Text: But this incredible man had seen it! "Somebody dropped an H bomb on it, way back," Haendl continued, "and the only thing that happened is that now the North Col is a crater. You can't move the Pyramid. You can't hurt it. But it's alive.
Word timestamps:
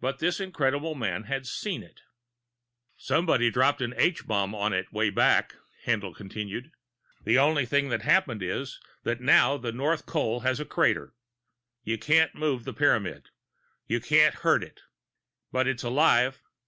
But 0.00 0.20
this 0.20 0.38
incredible 0.38 0.94
man 0.94 1.24
had 1.24 1.44
seen 1.44 1.82
it! 1.82 2.02
"Somebody 2.96 3.50
dropped 3.50 3.80
an 3.82 3.92
H 3.96 4.24
bomb 4.24 4.54
on 4.54 4.72
it, 4.72 4.92
way 4.92 5.10
back," 5.10 5.56
Haendl 5.84 6.14
continued, 6.14 6.66
"and 6.66 6.72
the 7.24 7.40
only 7.40 7.66
thing 7.66 7.88
that 7.88 8.02
happened 8.02 8.40
is 8.40 8.78
that 9.02 9.20
now 9.20 9.56
the 9.56 9.72
North 9.72 10.06
Col 10.06 10.46
is 10.46 10.60
a 10.60 10.64
crater. 10.64 11.12
You 11.82 11.98
can't 11.98 12.36
move 12.36 12.62
the 12.62 12.72
Pyramid. 12.72 13.30
You 13.88 13.98
can't 13.98 14.36
hurt 14.46 14.62
it. 14.62 14.82
But 15.50 15.66
it's 15.66 15.82
alive. 15.82 16.40